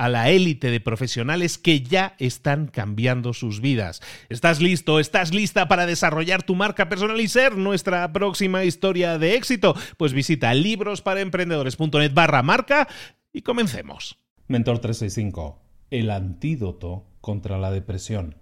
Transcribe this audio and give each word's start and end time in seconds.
a 0.00 0.08
la 0.08 0.30
élite 0.30 0.70
de 0.70 0.80
profesionales 0.80 1.58
que 1.58 1.82
ya 1.82 2.14
están 2.18 2.68
cambiando 2.68 3.34
sus 3.34 3.60
vidas. 3.60 4.00
¿Estás 4.30 4.62
listo? 4.62 4.98
¿Estás 4.98 5.34
lista 5.34 5.68
para 5.68 5.84
desarrollar 5.84 6.42
tu 6.42 6.54
marca 6.54 6.88
personal 6.88 7.20
y 7.20 7.28
ser 7.28 7.58
nuestra 7.58 8.10
próxima 8.10 8.64
historia 8.64 9.18
de 9.18 9.34
éxito? 9.34 9.74
Pues 9.98 10.14
visita 10.14 10.54
librosparaemprendedores.net 10.54 12.14
barra 12.14 12.42
marca 12.42 12.88
y 13.30 13.42
comencemos. 13.42 14.16
Mentor 14.48 14.78
365, 14.78 15.60
el 15.90 16.10
antídoto 16.10 17.04
contra 17.20 17.58
la 17.58 17.70
depresión. 17.70 18.36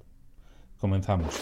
Comenzamos. 0.79 1.35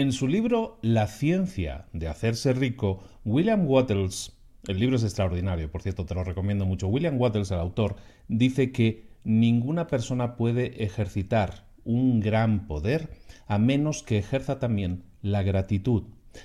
En 0.00 0.12
su 0.12 0.28
libro 0.28 0.78
La 0.80 1.06
ciencia 1.08 1.84
de 1.92 2.08
hacerse 2.08 2.54
rico, 2.54 3.04
William 3.26 3.68
Wattles, 3.68 4.32
el 4.66 4.80
libro 4.80 4.96
es 4.96 5.02
extraordinario, 5.04 5.70
por 5.70 5.82
cierto, 5.82 6.06
te 6.06 6.14
lo 6.14 6.24
recomiendo 6.24 6.64
mucho. 6.64 6.88
William 6.88 7.20
Wattles, 7.20 7.50
el 7.50 7.58
autor, 7.58 7.96
dice 8.26 8.72
que 8.72 9.04
ninguna 9.24 9.88
persona 9.88 10.36
puede 10.36 10.82
ejercitar 10.84 11.66
un 11.84 12.20
gran 12.20 12.66
poder 12.66 13.10
a 13.46 13.58
menos 13.58 14.02
que 14.02 14.16
ejerza 14.16 14.58
también 14.58 15.02
la 15.20 15.42
gratitud. 15.42 16.04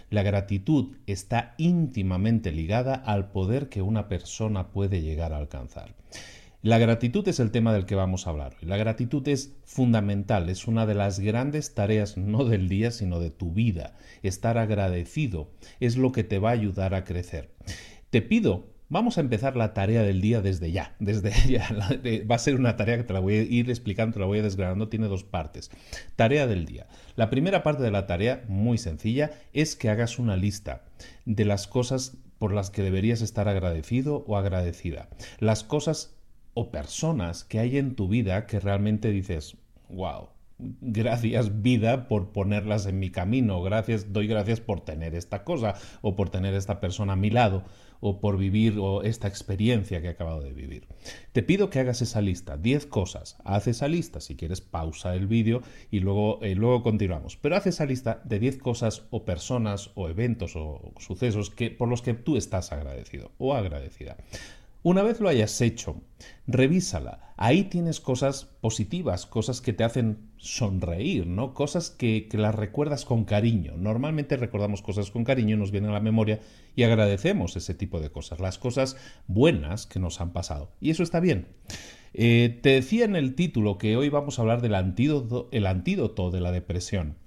La 0.09 0.21
gratitud 0.21 0.97
está 1.07 1.55
íntimamente 1.57 2.51
ligada 2.51 2.93
al 2.93 3.31
poder 3.31 3.69
que 3.69 3.81
una 3.81 4.09
persona 4.09 4.73
puede 4.73 5.01
llegar 5.01 5.31
a 5.31 5.37
alcanzar. 5.37 5.95
La 6.65 6.79
gratitud 6.79 7.27
es 7.27 7.39
el 7.39 7.51
tema 7.51 7.73
del 7.73 7.85
que 7.85 7.93
vamos 7.93 8.25
a 8.25 8.31
hablar 8.31 8.55
La 8.61 8.75
gratitud 8.75 9.27
es 9.27 9.53
fundamental, 9.65 10.49
es 10.49 10.65
una 10.65 10.87
de 10.87 10.95
las 10.95 11.19
grandes 11.19 11.75
tareas 11.75 12.17
no 12.17 12.43
del 12.43 12.69
día, 12.69 12.89
sino 12.89 13.19
de 13.19 13.29
tu 13.29 13.51
vida. 13.51 13.95
Estar 14.23 14.57
agradecido 14.57 15.51
es 15.79 15.95
lo 15.95 16.11
que 16.11 16.23
te 16.23 16.39
va 16.39 16.49
a 16.49 16.53
ayudar 16.53 16.95
a 16.95 17.03
crecer. 17.03 17.51
Te 18.09 18.23
pido 18.23 18.73
Vamos 18.87 19.17
a 19.17 19.21
empezar 19.21 19.55
la 19.55 19.73
tarea 19.73 20.03
del 20.03 20.21
día 20.21 20.41
desde 20.41 20.71
ya. 20.71 20.95
Desde 20.99 21.31
ya. 21.47 21.69
Va 22.29 22.35
a 22.35 22.39
ser 22.39 22.55
una 22.55 22.75
tarea 22.75 22.97
que 22.97 23.03
te 23.03 23.13
la 23.13 23.19
voy 23.19 23.35
a 23.35 23.41
ir 23.43 23.69
explicando, 23.69 24.13
te 24.13 24.19
la 24.19 24.25
voy 24.25 24.39
a 24.39 24.43
desgranando. 24.43 24.89
Tiene 24.89 25.07
dos 25.07 25.23
partes. 25.23 25.69
Tarea 26.15 26.47
del 26.47 26.65
día. 26.65 26.87
La 27.15 27.29
primera 27.29 27.61
parte 27.61 27.83
de 27.83 27.91
la 27.91 28.07
tarea, 28.07 28.43
muy 28.47 28.77
sencilla, 28.79 29.31
es 29.53 29.75
que 29.75 29.89
hagas 29.89 30.17
una 30.19 30.35
lista 30.35 30.83
de 31.25 31.45
las 31.45 31.67
cosas 31.67 32.17
por 32.37 32.53
las 32.53 32.69
que 32.69 32.83
deberías 32.83 33.21
estar 33.21 33.47
agradecido 33.47 34.23
o 34.27 34.37
agradecida. 34.37 35.09
Las 35.39 35.63
cosas 35.63 36.14
o 36.55 36.71
personas 36.71 37.43
que 37.43 37.59
hay 37.59 37.77
en 37.77 37.95
tu 37.95 38.07
vida 38.07 38.47
que 38.47 38.59
realmente 38.59 39.11
dices, 39.11 39.57
wow, 39.89 40.29
gracias 40.57 41.61
vida 41.61 42.07
por 42.07 42.31
ponerlas 42.31 42.85
en 42.85 42.97
mi 42.97 43.09
camino, 43.09 43.61
gracias, 43.61 44.13
doy 44.13 44.27
gracias 44.27 44.61
por 44.61 44.81
tener 44.81 45.15
esta 45.15 45.43
cosa 45.43 45.75
o 46.01 46.15
por 46.15 46.29
tener 46.29 46.53
esta 46.53 46.79
persona 46.79 47.13
a 47.13 47.17
mi 47.17 47.29
lado 47.29 47.63
o 47.99 48.21
por 48.21 48.37
vivir 48.37 48.77
o 48.79 49.03
esta 49.03 49.27
experiencia 49.27 50.01
que 50.01 50.07
he 50.07 50.11
acabado 50.11 50.41
de 50.41 50.53
vivir. 50.53 50.87
Te 51.33 51.43
pido 51.43 51.69
que 51.69 51.79
hagas 51.79 52.01
esa 52.01 52.21
lista, 52.21 52.55
10 52.55 52.85
cosas, 52.85 53.37
haz 53.43 53.67
esa 53.67 53.87
lista, 53.87 54.21
si 54.21 54.35
quieres 54.35 54.61
pausa 54.61 55.15
el 55.15 55.27
vídeo 55.27 55.61
y 55.91 55.99
luego, 55.99 56.39
eh, 56.41 56.55
luego 56.55 56.83
continuamos, 56.83 57.35
pero 57.35 57.55
haz 57.55 57.67
esa 57.67 57.85
lista 57.85 58.21
de 58.23 58.39
10 58.39 58.59
cosas 58.59 59.03
o 59.09 59.25
personas 59.25 59.91
o 59.95 60.07
eventos 60.07 60.55
o 60.55 60.93
sucesos 60.99 61.49
que, 61.49 61.69
por 61.71 61.89
los 61.89 62.01
que 62.01 62.13
tú 62.13 62.37
estás 62.37 62.71
agradecido 62.71 63.31
o 63.37 63.55
agradecida. 63.55 64.17
Una 64.85 65.01
vez 65.01 65.19
lo 65.19 65.29
hayas 65.29 65.59
hecho, 65.61 66.03
revísala. 66.45 67.33
Ahí 67.37 67.63
tienes 67.63 67.99
cosas 67.99 68.45
positivas, 68.61 69.25
cosas 69.25 69.59
que 69.59 69.73
te 69.73 69.83
hacen 69.83 70.29
sonreír, 70.37 71.25
¿no? 71.25 71.55
Cosas 71.55 71.89
que, 71.89 72.29
las 72.33 72.53
recuerdas 72.53 73.03
con 73.03 73.25
cariño. 73.25 73.77
Normalmente 73.77 74.37
recordamos 74.37 74.83
cosas 74.83 75.09
con 75.09 75.23
cariño, 75.23 75.57
nos 75.57 75.71
vienen 75.71 75.89
a 75.89 75.93
la 75.95 76.01
memoria 76.01 76.39
y 76.75 76.83
agradecemos 76.83 77.55
ese 77.55 77.73
tipo 77.73 77.99
de 77.99 78.11
cosas, 78.11 78.39
las 78.39 78.59
cosas 78.59 78.95
buenas 79.25 79.87
que 79.87 79.99
nos 79.99 80.21
han 80.21 80.33
pasado. 80.33 80.69
Y 80.79 80.91
eso 80.91 81.01
está 81.01 81.19
bien. 81.19 81.47
Eh, 82.13 82.59
te 82.61 82.69
decía 82.69 83.05
en 83.05 83.15
el 83.15 83.33
título 83.33 83.79
que 83.79 83.97
hoy 83.97 84.09
vamos 84.09 84.37
a 84.37 84.43
hablar 84.43 84.61
del 84.61 84.75
antídoto, 84.75 85.49
el 85.51 85.65
antídoto 85.65 86.29
de 86.29 86.41
la 86.41 86.51
depresión. 86.51 87.17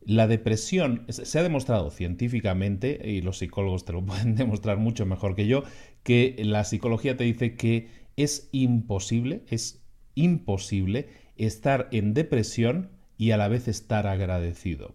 La 0.00 0.26
depresión 0.26 1.04
se 1.08 1.38
ha 1.38 1.42
demostrado 1.42 1.90
científicamente, 1.90 3.00
y 3.04 3.20
los 3.20 3.38
psicólogos 3.38 3.84
te 3.84 3.92
lo 3.92 4.04
pueden 4.06 4.34
demostrar 4.34 4.78
mucho 4.78 5.06
mejor 5.06 5.34
que 5.34 5.46
yo, 5.46 5.62
que 6.02 6.36
la 6.44 6.64
psicología 6.64 7.16
te 7.16 7.24
dice 7.24 7.54
que 7.56 7.88
es 8.16 8.48
imposible, 8.52 9.44
es 9.48 9.82
imposible 10.14 11.08
estar 11.36 11.88
en 11.92 12.14
depresión 12.14 12.90
y 13.16 13.30
a 13.30 13.36
la 13.36 13.48
vez 13.48 13.68
estar 13.68 14.06
agradecido. 14.06 14.94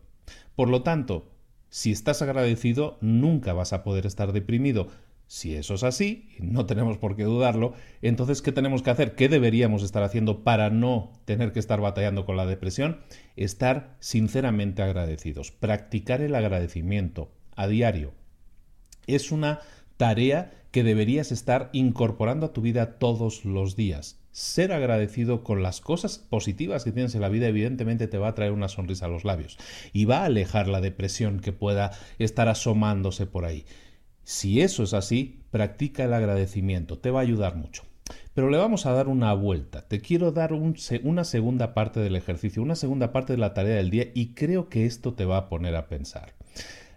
Por 0.56 0.70
lo 0.70 0.84
tanto, 0.84 1.32
si 1.70 1.92
estás 1.92 2.22
agradecido, 2.22 2.98
nunca 3.02 3.54
vas 3.54 3.74
a 3.74 3.84
poder 3.84 4.06
estar 4.06 4.32
deprimido. 4.32 4.88
Si 5.28 5.56
eso 5.56 5.74
es 5.74 5.84
así, 5.84 6.30
y 6.38 6.44
no 6.44 6.66
tenemos 6.66 6.98
por 6.98 7.16
qué 7.16 7.24
dudarlo, 7.24 7.74
entonces 8.02 8.42
¿qué 8.42 8.52
tenemos 8.52 8.84
que 8.84 8.92
hacer? 8.92 9.16
¿Qué 9.16 9.28
deberíamos 9.28 9.82
estar 9.82 10.04
haciendo 10.04 10.44
para 10.44 10.70
no 10.70 11.14
tener 11.26 11.52
que 11.52 11.60
estar 11.60 11.82
batallando 11.82 12.26
con 12.26 12.38
la 12.38 12.46
depresión? 12.46 13.02
Estar 13.36 13.96
sinceramente 14.00 14.84
agradecidos, 14.84 15.52
practicar 15.52 16.22
el 16.22 16.36
agradecimiento 16.36 17.32
a 17.56 17.68
diario. 17.68 18.14
Es 19.08 19.32
una 19.32 19.62
tarea 19.98 20.52
que 20.72 20.84
deberías 20.84 21.32
estar 21.32 21.70
incorporando 21.74 22.48
a 22.48 22.54
tu 22.54 22.62
vida 22.62 23.00
todos 23.00 23.46
los 23.46 23.76
días. 23.76 24.20
Ser 24.32 24.74
agradecido 24.74 25.44
con 25.44 25.64
las 25.64 25.80
cosas 25.80 26.18
positivas 26.18 26.84
que 26.84 26.92
tienes 26.92 27.16
en 27.16 27.22
la 27.22 27.30
vida 27.30 27.48
evidentemente 27.48 28.08
te 28.08 28.18
va 28.18 28.28
a 28.28 28.36
traer 28.36 28.52
una 28.52 28.68
sonrisa 28.68 29.06
a 29.06 29.10
los 29.10 29.24
labios 29.24 29.58
y 29.94 30.04
va 30.04 30.20
a 30.20 30.26
alejar 30.26 30.68
la 30.68 30.82
depresión 30.82 31.40
que 31.40 31.54
pueda 31.54 31.92
estar 32.20 32.50
asomándose 32.50 33.26
por 33.26 33.46
ahí. 33.46 33.66
Si 34.26 34.62
eso 34.62 34.82
es 34.82 34.96
así, 34.96 35.44
practica 35.52 36.04
el 36.04 36.14
agradecimiento, 36.14 36.98
te 36.98 37.12
va 37.12 37.20
a 37.20 37.24
ayudar 37.24 37.56
mucho. 37.56 37.84
Pero 38.34 38.50
le 38.50 38.58
vamos 38.58 38.88
a 38.88 38.92
dar 38.92 39.08
una 39.08 39.32
vuelta. 39.36 39.88
Te 39.88 40.02
quiero 40.02 40.32
dar 40.32 40.52
una 40.52 41.24
segunda 41.24 41.76
parte 41.76 42.00
del 42.00 42.16
ejercicio, 42.16 42.64
una 42.64 42.76
segunda 42.76 43.14
parte 43.14 43.34
de 43.34 43.38
la 43.38 43.54
tarea 43.54 43.76
del 43.76 43.92
día 43.92 44.08
y 44.16 44.34
creo 44.34 44.68
que 44.68 44.88
esto 44.88 45.14
te 45.14 45.26
va 45.26 45.38
a 45.38 45.48
poner 45.48 45.76
a 45.76 45.88
pensar. 45.88 46.34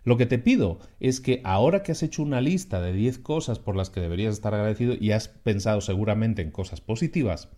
Lo 0.04 0.16
que 0.16 0.24
te 0.24 0.38
pido 0.38 0.78
es 1.00 1.20
que 1.20 1.42
ahora 1.44 1.82
que 1.82 1.92
has 1.92 2.02
hecho 2.02 2.22
una 2.22 2.40
lista 2.40 2.80
de 2.80 2.94
10 2.94 3.18
cosas 3.18 3.58
por 3.58 3.76
las 3.76 3.90
que 3.90 4.00
deberías 4.00 4.32
estar 4.32 4.54
agradecido 4.54 4.94
y 4.98 5.10
has 5.10 5.28
pensado 5.28 5.82
seguramente 5.82 6.40
en 6.40 6.50
cosas 6.50 6.80
positivas, 6.80 7.50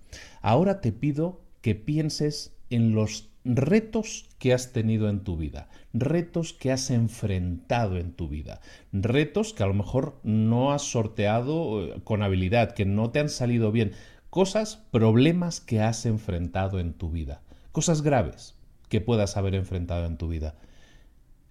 ahora 0.42 0.80
te 0.80 0.90
pido 0.90 1.42
que 1.60 1.76
pienses 1.76 2.56
en 2.70 2.92
los 2.92 3.29
retos 3.44 4.28
que 4.38 4.52
has 4.52 4.72
tenido 4.72 5.08
en 5.08 5.20
tu 5.20 5.36
vida, 5.36 5.68
retos 5.92 6.52
que 6.52 6.72
has 6.72 6.90
enfrentado 6.90 7.96
en 7.96 8.12
tu 8.12 8.28
vida, 8.28 8.60
retos 8.92 9.54
que 9.54 9.62
a 9.62 9.66
lo 9.66 9.74
mejor 9.74 10.18
no 10.22 10.72
has 10.72 10.82
sorteado 10.82 11.84
eh, 11.84 12.00
con 12.04 12.22
habilidad, 12.22 12.72
que 12.72 12.84
no 12.84 13.10
te 13.10 13.20
han 13.20 13.28
salido 13.28 13.72
bien, 13.72 13.92
cosas, 14.28 14.76
problemas 14.90 15.60
que 15.60 15.80
has 15.80 16.04
enfrentado 16.06 16.78
en 16.78 16.92
tu 16.92 17.10
vida, 17.10 17.42
cosas 17.72 18.02
graves 18.02 18.56
que 18.88 19.00
puedas 19.00 19.36
haber 19.36 19.54
enfrentado 19.54 20.06
en 20.06 20.16
tu 20.16 20.28
vida. 20.28 20.56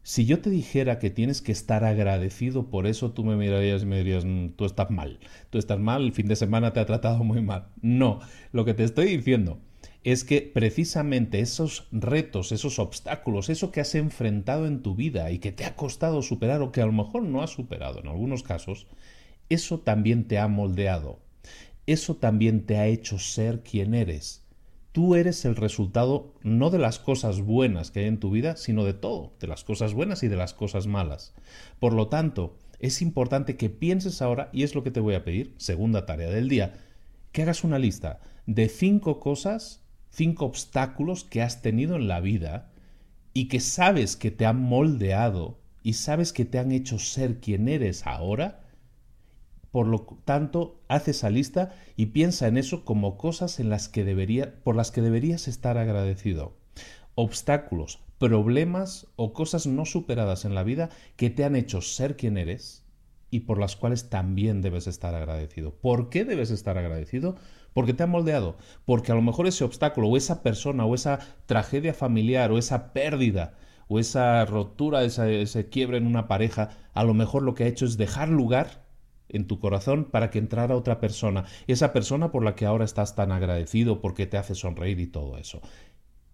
Si 0.03 0.25
yo 0.25 0.41
te 0.41 0.49
dijera 0.49 0.97
que 0.97 1.09
tienes 1.09 1.41
que 1.41 1.51
estar 1.51 1.83
agradecido 1.83 2.69
por 2.69 2.87
eso, 2.87 3.11
tú 3.11 3.23
me 3.23 3.35
mirarías 3.35 3.83
y 3.83 3.85
me 3.85 3.97
dirías, 3.97 4.25
mm, 4.25 4.49
tú 4.49 4.65
estás 4.65 4.89
mal, 4.89 5.19
tú 5.49 5.57
estás 5.57 5.79
mal, 5.79 6.03
el 6.03 6.13
fin 6.13 6.27
de 6.27 6.35
semana 6.35 6.71
te 6.73 6.79
ha 6.79 6.85
tratado 6.85 7.23
muy 7.23 7.41
mal. 7.41 7.67
No, 7.81 8.19
lo 8.51 8.65
que 8.65 8.73
te 8.73 8.83
estoy 8.83 9.17
diciendo 9.17 9.59
es 10.03 10.23
que 10.23 10.41
precisamente 10.41 11.41
esos 11.41 11.87
retos, 11.91 12.51
esos 12.51 12.79
obstáculos, 12.79 13.49
eso 13.49 13.71
que 13.71 13.81
has 13.81 13.95
enfrentado 13.95 14.65
en 14.65 14.81
tu 14.81 14.95
vida 14.95 15.29
y 15.31 15.39
que 15.39 15.51
te 15.51 15.65
ha 15.65 15.75
costado 15.75 16.21
superar 16.21 16.61
o 16.61 16.71
que 16.71 16.81
a 16.81 16.85
lo 16.85 16.93
mejor 16.93 17.23
no 17.23 17.41
has 17.41 17.51
superado 17.51 17.99
en 17.99 18.07
algunos 18.07 18.43
casos, 18.43 18.87
eso 19.49 19.79
también 19.79 20.27
te 20.27 20.39
ha 20.39 20.47
moldeado, 20.47 21.19
eso 21.85 22.15
también 22.15 22.65
te 22.65 22.77
ha 22.77 22.87
hecho 22.87 23.19
ser 23.19 23.61
quien 23.61 23.93
eres. 23.93 24.45
Tú 24.91 25.15
eres 25.15 25.45
el 25.45 25.55
resultado 25.55 26.33
no 26.43 26.69
de 26.69 26.79
las 26.79 26.97
cosas 26.97 27.41
buenas 27.41 27.91
que 27.91 27.99
hay 27.99 28.05
en 28.07 28.19
tu 28.19 28.31
vida, 28.31 28.55
sino 28.55 28.85
de 28.85 28.93
todo, 28.93 29.33
de 29.39 29.47
las 29.47 29.63
cosas 29.63 29.93
buenas 29.93 30.23
y 30.23 30.27
de 30.27 30.35
las 30.35 30.53
cosas 30.53 30.87
malas. 30.87 31.33
Por 31.79 31.93
lo 31.93 32.07
tanto, 32.07 32.57
es 32.79 33.01
importante 33.01 33.55
que 33.55 33.69
pienses 33.69 34.21
ahora, 34.21 34.49
y 34.51 34.63
es 34.63 34.73
lo 34.73 34.83
que 34.83 34.91
te 34.91 34.99
voy 34.99 35.13
a 35.13 35.23
pedir, 35.23 35.53
segunda 35.57 36.05
tarea 36.05 36.29
del 36.29 36.49
día, 36.49 36.73
que 37.31 37.43
hagas 37.43 37.63
una 37.63 37.77
lista 37.77 38.19
de 38.47 38.67
cinco 38.67 39.19
cosas 39.19 39.78
cinco 40.09 40.45
obstáculos 40.45 41.23
que 41.23 41.41
has 41.41 41.61
tenido 41.61 41.95
en 41.95 42.07
la 42.07 42.19
vida 42.19 42.71
y 43.33 43.47
que 43.47 43.59
sabes 43.59 44.15
que 44.15 44.31
te 44.31 44.45
han 44.45 44.59
moldeado 44.59 45.59
y 45.83 45.93
sabes 45.93 46.33
que 46.33 46.45
te 46.45 46.59
han 46.59 46.71
hecho 46.71 46.99
ser 46.99 47.39
quien 47.39 47.67
eres 47.67 48.05
ahora, 48.05 48.61
por 49.71 49.85
lo 49.85 49.99
tanto, 50.25 50.81
haz 50.87 51.07
esa 51.07 51.29
lista 51.29 51.73
y 51.95 52.07
piensa 52.07 52.47
en 52.47 52.57
eso 52.57 52.85
como 52.85 53.17
cosas 53.17 53.59
en 53.59 53.69
las 53.69 53.87
que 53.87 54.03
por 54.63 54.75
las 54.75 54.91
que 54.91 55.01
deberías 55.01 55.47
estar 55.47 55.77
agradecido. 55.77 56.57
Obstáculos, 57.15 57.99
problemas 58.17 59.07
o 59.15 59.33
cosas 59.33 59.67
no 59.67 59.85
superadas 59.85 60.43
en 60.45 60.55
la 60.55 60.63
vida 60.63 60.89
que 61.15 61.29
te 61.29 61.45
han 61.45 61.55
hecho 61.55 61.81
ser 61.81 62.17
quien 62.17 62.37
eres 62.37 62.83
y 63.31 63.41
por 63.41 63.59
las 63.59 63.75
cuales 63.75 64.09
también 64.09 64.61
debes 64.61 64.87
estar 64.87 65.13
agradecido. 65.13 65.71
¿Por 65.75 66.09
qué 66.09 66.25
debes 66.25 66.49
estar 66.49 66.77
agradecido? 66.77 67.35
Porque 67.73 67.93
te 67.93 68.03
ha 68.03 68.07
moldeado, 68.07 68.57
porque 68.85 69.11
a 69.11 69.15
lo 69.15 69.21
mejor 69.21 69.47
ese 69.47 69.63
obstáculo 69.63 70.07
o 70.07 70.17
esa 70.17 70.43
persona 70.43 70.85
o 70.85 70.95
esa 70.95 71.19
tragedia 71.45 71.93
familiar 71.93 72.51
o 72.51 72.57
esa 72.57 72.93
pérdida 72.93 73.53
o 73.87 73.99
esa 73.99 74.45
rotura, 74.45 75.03
ese, 75.03 75.41
ese 75.41 75.69
quiebre 75.69 75.97
en 75.97 76.07
una 76.07 76.27
pareja, 76.27 76.69
a 76.93 77.03
lo 77.03 77.13
mejor 77.13 77.43
lo 77.43 77.55
que 77.55 77.63
ha 77.63 77.67
hecho 77.67 77.85
es 77.85 77.97
dejar 77.97 78.29
lugar 78.29 78.85
en 79.29 79.47
tu 79.47 79.59
corazón 79.59 80.05
para 80.05 80.29
que 80.29 80.39
entrara 80.39 80.75
otra 80.75 80.99
persona, 80.99 81.45
esa 81.67 81.93
persona 81.93 82.31
por 82.31 82.43
la 82.43 82.55
que 82.55 82.65
ahora 82.65 82.85
estás 82.85 83.15
tan 83.15 83.31
agradecido 83.31 84.01
porque 84.01 84.27
te 84.27 84.37
hace 84.37 84.55
sonreír 84.55 84.99
y 84.99 85.07
todo 85.07 85.37
eso. 85.37 85.61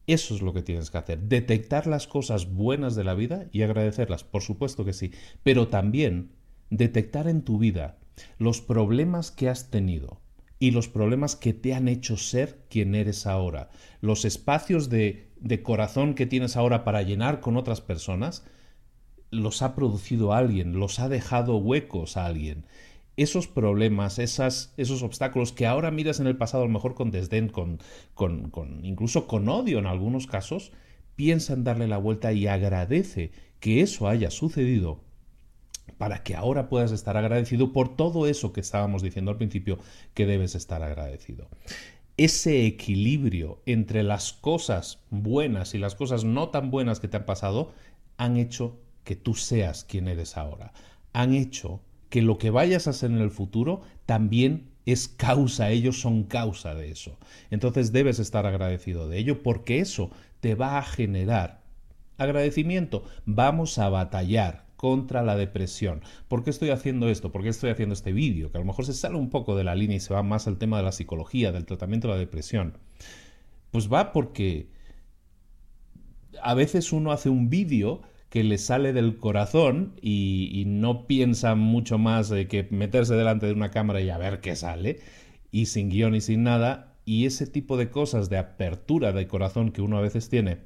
Eso 0.08 0.36
es 0.36 0.42
lo 0.42 0.54
que 0.54 0.62
tienes 0.62 0.92
que 0.92 0.98
hacer, 0.98 1.20
detectar 1.20 1.88
las 1.88 2.08
cosas 2.08 2.54
buenas 2.54 2.96
de 2.96 3.04
la 3.04 3.16
vida 3.16 3.48
y 3.52 3.64
agradecerlas, 3.64 4.24
por 4.24 4.44
supuesto 4.44 4.86
que 4.86 4.94
sí, 4.94 5.12
pero 5.44 5.68
también 5.68 6.32
detectar 6.70 7.28
en 7.28 7.42
tu 7.42 7.58
vida 7.58 7.98
los 8.38 8.62
problemas 8.62 9.32
que 9.32 9.50
has 9.50 9.72
tenido, 9.72 10.22
y 10.60 10.72
los 10.72 10.88
problemas 10.88 11.36
que 11.36 11.54
te 11.54 11.74
han 11.74 11.88
hecho 11.88 12.18
ser 12.18 12.60
quien 12.70 12.96
eres 12.96 13.28
ahora, 13.28 13.70
los 14.02 14.26
espacios 14.26 14.90
de, 14.90 15.30
de 15.40 15.62
corazón 15.62 16.14
que 16.14 16.26
tienes 16.26 16.56
ahora 16.56 16.84
para 16.84 17.02
llenar 17.02 17.42
con 17.42 17.58
otras 17.58 17.82
personas, 17.82 18.46
los 19.32 19.62
ha 19.62 19.76
producido 19.76 20.34
alguien, 20.34 20.80
los 20.80 21.00
ha 21.00 21.10
dejado 21.10 21.58
huecos 21.58 22.18
a 22.18 22.26
alguien. 22.26 22.66
Esos 23.18 23.48
problemas, 23.48 24.20
esas, 24.20 24.74
esos 24.78 25.02
obstáculos 25.02 25.54
que 25.54 25.66
ahora 25.66 25.92
miras 25.92 26.20
en 26.20 26.28
el 26.28 26.38
pasado 26.38 26.64
a 26.64 26.68
lo 26.68 26.74
mejor 26.74 26.96
con 26.96 27.12
desdén, 27.12 27.48
con, 27.48 27.80
con, 28.14 28.50
con 28.50 28.84
incluso 28.84 29.28
con 29.28 29.48
odio 29.48 29.80
en 29.80 29.86
algunos 29.86 30.28
casos, 30.28 30.72
piensa 31.16 31.54
en 31.54 31.64
darle 31.64 31.88
la 31.88 31.98
vuelta 31.98 32.34
y 32.34 32.48
agradece 32.48 33.32
que 33.60 33.82
eso 33.82 34.08
haya 34.10 34.32
sucedido 34.32 35.05
para 35.98 36.24
que 36.24 36.36
ahora 36.36 36.70
puedas 36.70 36.92
estar 36.92 37.18
agradecido 37.18 37.72
por 37.72 37.96
todo 37.96 38.28
eso 38.28 38.54
que 38.54 38.62
estábamos 38.62 39.02
diciendo 39.02 39.32
al 39.32 39.38
principio 39.38 39.80
que 40.14 40.26
debes 40.26 40.56
estar 40.56 40.84
agradecido. 40.84 41.48
Ese 42.18 42.66
equilibrio 42.66 43.62
entre 43.66 44.04
las 44.04 44.34
cosas 44.34 45.00
buenas 45.10 45.74
y 45.74 45.78
las 45.78 45.96
cosas 45.96 46.24
no 46.24 46.50
tan 46.50 46.72
buenas 46.72 47.00
que 47.00 47.08
te 47.08 47.18
han 47.18 47.26
pasado 47.26 47.74
han 48.18 48.38
hecho 48.38 48.80
que 49.04 49.16
tú 49.16 49.36
seas 49.36 49.84
quien 49.84 50.08
eres 50.08 50.38
ahora. 50.38 50.74
Han 51.14 51.34
hecho 51.34 51.82
que 52.10 52.22
lo 52.22 52.38
que 52.38 52.50
vayas 52.50 52.88
a 52.88 52.92
hacer 52.92 53.12
en 53.12 53.20
el 53.20 53.32
futuro 53.32 53.82
también 54.06 54.70
es 54.86 55.08
causa, 55.08 55.72
ellos 55.72 56.00
son 56.00 56.24
causa 56.24 56.76
de 56.76 56.92
eso. 56.92 57.18
Entonces 57.50 57.92
debes 57.92 58.20
estar 58.20 58.46
agradecido 58.46 59.10
de 59.10 59.18
ello 59.18 59.44
porque 59.44 59.80
eso 59.80 60.12
te 60.40 60.56
va 60.56 60.78
a 60.78 60.84
generar 60.84 61.62
agradecimiento. 62.18 63.04
Vamos 63.26 63.78
a 63.80 63.90
batallar 63.90 64.65
contra 64.76 65.24
la 65.24 65.36
depresión. 65.36 66.02
¿Por 66.28 66.44
qué 66.44 66.50
estoy 66.50 66.70
haciendo 66.70 67.10
esto? 67.10 67.32
¿Por 67.32 67.44
qué 67.44 67.50
estoy 67.50 67.70
haciendo 67.70 67.94
este 67.94 68.14
vídeo? 68.14 68.52
Que 68.52 68.58
a 68.58 68.62
lo 68.62 68.66
mejor 68.66 68.86
se 68.86 68.94
sale 68.94 69.16
un 69.16 69.30
poco 69.30 69.56
de 69.56 69.64
la 69.64 69.76
línea 69.76 69.98
y 69.98 70.02
se 70.02 70.14
va 70.14 70.24
más 70.24 70.48
al 70.48 70.58
tema 70.58 70.78
de 70.78 70.84
la 70.84 70.92
psicología, 70.92 71.52
del 71.52 71.66
tratamiento 71.66 72.08
de 72.08 72.14
la 72.16 72.20
depresión. 72.20 72.78
Pues 73.72 73.92
va 73.92 74.12
porque 74.12 74.70
a 76.42 76.54
veces 76.54 76.92
uno 76.92 77.12
hace 77.12 77.30
un 77.30 77.50
vídeo 77.50 78.02
que 78.30 78.44
le 78.44 78.58
sale 78.58 78.92
del 78.92 79.18
corazón 79.18 79.94
y, 80.02 80.64
no 80.68 81.08
piensa 81.08 81.56
mucho 81.56 81.98
más 81.98 82.28
de 82.30 82.48
que 82.48 82.68
meterse 82.70 83.16
delante 83.16 83.46
de 83.46 83.54
una 83.54 83.72
cámara 83.72 84.02
y 84.02 84.10
a 84.10 84.18
ver 84.18 84.42
qué 84.42 84.56
sale, 84.56 85.00
y 85.52 85.68
sin 85.68 85.90
guion 85.90 86.16
y 86.16 86.22
sin 86.22 86.44
nada, 86.44 86.98
y 87.06 87.28
ese 87.28 87.48
tipo 87.48 87.78
de 87.78 87.90
cosas 87.90 88.30
de 88.30 88.38
apertura 88.38 89.14
de 89.14 89.28
corazón 89.28 89.72
que 89.72 89.82
uno 89.82 89.98
a 89.98 90.02
veces 90.02 90.28
tiene, 90.28 90.58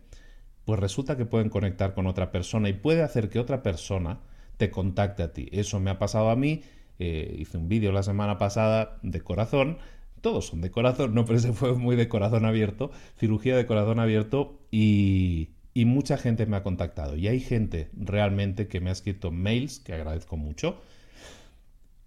pues 0.70 0.80
resulta 0.80 1.18
que 1.18 1.26
pueden 1.26 1.50
conectar 1.50 1.96
con 1.96 2.06
otra 2.06 2.32
persona 2.32 2.70
y 2.70 2.74
puede 2.74 3.02
hacer 3.02 3.28
que 3.30 3.40
otra 3.40 3.64
persona 3.64 4.20
te 4.58 4.70
contacte 4.70 5.24
a 5.24 5.34
ti. 5.34 5.50
Eso 5.52 5.80
me 5.80 5.90
ha 5.90 5.98
pasado 5.98 6.30
a 6.30 6.36
mí. 6.36 6.62
Eh, 7.00 7.38
hice 7.40 7.58
un 7.58 7.68
vídeo 7.68 7.92
la 7.92 8.04
semana 8.04 8.38
pasada 8.38 9.00
de 9.02 9.20
corazón. 9.22 9.80
Todos 10.22 10.46
son 10.46 10.62
de 10.62 10.70
corazón, 10.70 11.12
no, 11.16 11.26
pero 11.26 11.40
ese 11.40 11.54
fue 11.54 11.74
muy 11.74 11.96
de 11.96 12.08
corazón 12.08 12.46
abierto, 12.46 12.92
cirugía 13.18 13.58
de 13.58 13.66
corazón 13.66 14.00
abierto 14.00 14.60
y, 14.70 15.50
mucha 15.74 16.20
gente 16.20 16.46
me 16.46 16.58
ha 16.58 16.62
contactado. 16.62 17.16
Y 17.16 17.28
hay 17.28 17.40
gente 17.40 17.90
realmente 17.98 18.68
que 18.68 18.80
me 18.80 18.92
ha 18.92 18.94
escrito 18.94 19.32
mails, 19.32 19.80
que 19.80 19.94
agradezco 19.94 20.38
mucho, 20.38 20.80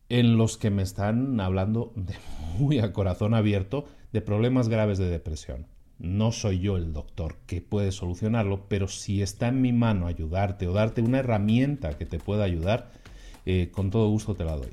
en 0.08 0.36
los 0.36 0.56
que 0.56 0.70
me 0.70 0.84
están 0.84 1.40
hablando 1.40 1.92
de 1.96 2.14
muy 2.60 2.78
a 2.78 2.92
corazón 2.92 3.34
abierto 3.34 3.86
de 4.12 4.20
problemas 4.20 4.68
graves 4.68 4.98
de 4.98 5.10
depresión. 5.10 5.66
No 6.02 6.32
soy 6.32 6.58
yo 6.58 6.76
el 6.76 6.92
doctor 6.92 7.36
que 7.46 7.60
puede 7.60 7.92
solucionarlo, 7.92 8.66
pero 8.66 8.88
si 8.88 9.22
está 9.22 9.46
en 9.46 9.62
mi 9.62 9.72
mano 9.72 10.08
ayudarte 10.08 10.66
o 10.66 10.72
darte 10.72 11.00
una 11.00 11.20
herramienta 11.20 11.96
que 11.96 12.06
te 12.06 12.18
pueda 12.18 12.42
ayudar, 12.42 12.90
eh, 13.46 13.68
con 13.70 13.90
todo 13.90 14.08
gusto 14.08 14.34
te 14.34 14.44
la 14.44 14.56
doy. 14.56 14.72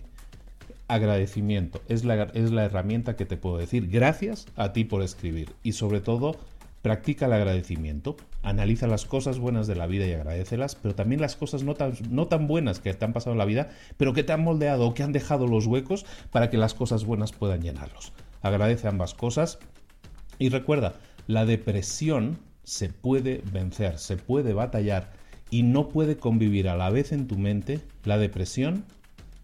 Agradecimiento 0.87 1.83
es 1.87 2.03
la, 2.03 2.23
es 2.33 2.49
la 2.49 2.65
herramienta 2.65 3.15
que 3.15 3.27
te 3.27 3.37
puedo 3.37 3.59
decir. 3.59 3.89
Gracias 3.91 4.47
a 4.55 4.73
ti 4.73 4.85
por 4.85 5.03
escribir 5.03 5.53
y 5.61 5.73
sobre 5.73 6.01
todo 6.01 6.35
practica 6.81 7.27
el 7.27 7.33
agradecimiento. 7.33 8.17
Analiza 8.41 8.87
las 8.87 9.05
cosas 9.05 9.37
buenas 9.37 9.67
de 9.67 9.75
la 9.75 9.85
vida 9.85 10.07
y 10.07 10.13
agradecelas, 10.13 10.73
pero 10.73 10.95
también 10.95 11.21
las 11.21 11.35
cosas 11.35 11.61
no 11.61 11.75
tan, 11.75 11.93
no 12.09 12.25
tan 12.25 12.47
buenas 12.47 12.79
que 12.79 12.91
te 12.95 13.05
han 13.05 13.13
pasado 13.13 13.33
en 13.33 13.37
la 13.37 13.45
vida, 13.45 13.69
pero 13.97 14.13
que 14.13 14.23
te 14.23 14.33
han 14.33 14.43
moldeado 14.43 14.87
o 14.87 14.95
que 14.95 15.03
han 15.03 15.13
dejado 15.13 15.45
los 15.45 15.67
huecos 15.67 16.07
para 16.31 16.49
que 16.49 16.57
las 16.57 16.73
cosas 16.73 17.05
buenas 17.05 17.33
puedan 17.33 17.61
llenarlos. 17.61 18.13
Agradece 18.41 18.87
ambas 18.87 19.13
cosas 19.13 19.59
y 20.39 20.49
recuerda, 20.49 20.95
la 21.29 21.45
depresión 21.45 22.39
se 22.63 22.89
puede 22.89 23.43
vencer, 23.53 23.99
se 23.99 24.17
puede 24.17 24.53
batallar 24.53 25.11
y 25.51 25.61
no 25.61 25.89
puede 25.89 26.17
convivir 26.17 26.67
a 26.67 26.75
la 26.75 26.89
vez 26.89 27.11
en 27.11 27.27
tu 27.27 27.37
mente 27.37 27.81
la 28.03 28.17
depresión 28.17 28.83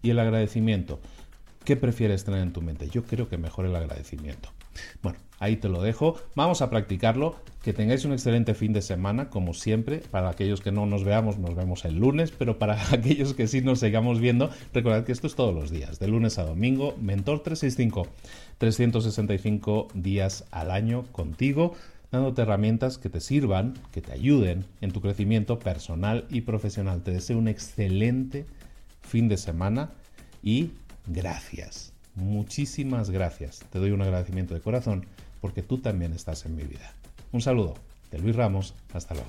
y 0.02 0.10
el 0.10 0.18
agradecimiento. 0.18 0.98
¿Qué 1.64 1.76
prefieres 1.76 2.24
tener 2.24 2.40
en 2.40 2.52
tu 2.52 2.60
mente? 2.60 2.88
Yo 2.88 3.04
creo 3.04 3.28
que 3.28 3.38
mejor 3.38 3.66
el 3.66 3.76
agradecimiento. 3.76 4.48
Bueno, 5.02 5.18
ahí 5.38 5.56
te 5.56 5.68
lo 5.68 5.82
dejo. 5.82 6.16
Vamos 6.34 6.62
a 6.62 6.70
practicarlo. 6.70 7.36
Que 7.62 7.72
tengáis 7.72 8.04
un 8.04 8.12
excelente 8.12 8.54
fin 8.54 8.72
de 8.72 8.80
semana, 8.80 9.28
como 9.28 9.52
siempre. 9.52 9.98
Para 9.98 10.30
aquellos 10.30 10.60
que 10.60 10.70
no 10.70 10.86
nos 10.86 11.02
veamos, 11.02 11.38
nos 11.38 11.54
vemos 11.54 11.84
el 11.84 11.96
lunes. 11.96 12.30
Pero 12.30 12.58
para 12.58 12.80
aquellos 12.92 13.34
que 13.34 13.48
sí 13.48 13.60
nos 13.60 13.80
sigamos 13.80 14.20
viendo, 14.20 14.50
recordad 14.72 15.04
que 15.04 15.12
esto 15.12 15.26
es 15.26 15.34
todos 15.34 15.54
los 15.54 15.70
días, 15.70 15.98
de 15.98 16.08
lunes 16.08 16.38
a 16.38 16.44
domingo. 16.44 16.94
Mentor 17.00 17.40
365, 17.40 18.06
365 18.58 19.88
días 19.94 20.44
al 20.50 20.70
año 20.70 21.04
contigo 21.12 21.74
dándote 22.10 22.42
herramientas 22.42 22.98
que 22.98 23.08
te 23.08 23.20
sirvan, 23.20 23.74
que 23.92 24.00
te 24.00 24.12
ayuden 24.12 24.64
en 24.80 24.92
tu 24.92 25.00
crecimiento 25.00 25.58
personal 25.58 26.26
y 26.30 26.42
profesional. 26.42 27.02
Te 27.02 27.10
deseo 27.10 27.38
un 27.38 27.48
excelente 27.48 28.46
fin 29.02 29.28
de 29.28 29.36
semana 29.36 29.90
y 30.42 30.70
gracias. 31.06 31.95
Muchísimas 32.16 33.10
gracias. 33.10 33.60
Te 33.70 33.78
doy 33.78 33.92
un 33.92 34.02
agradecimiento 34.02 34.54
de 34.54 34.60
corazón 34.60 35.06
porque 35.40 35.62
tú 35.62 35.78
también 35.78 36.12
estás 36.12 36.46
en 36.46 36.56
mi 36.56 36.64
vida. 36.64 36.92
Un 37.32 37.42
saludo 37.42 37.74
de 38.10 38.18
Luis 38.18 38.34
Ramos. 38.34 38.74
Hasta 38.92 39.14
luego. 39.14 39.28